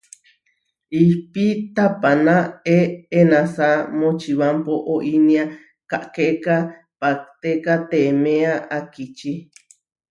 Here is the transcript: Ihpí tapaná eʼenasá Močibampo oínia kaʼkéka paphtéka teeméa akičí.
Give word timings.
Ihpí 1.01 1.45
tapaná 1.75 2.35
eʼenasá 2.77 3.69
Močibampo 3.99 4.73
oínia 4.93 5.43
kaʼkéka 5.89 6.55
paphtéka 6.99 7.73
teeméa 7.89 8.53
akičí. 8.77 9.31